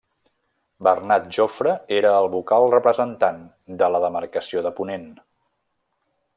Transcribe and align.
Bernat 0.87 1.27
Jofre 1.37 1.73
era 1.97 2.15
el 2.21 2.31
vocal 2.37 2.67
representant 2.75 3.39
de 3.83 3.93
la 3.97 4.03
demarcació 4.07 4.65
de 4.69 4.73
Ponent. 4.81 5.09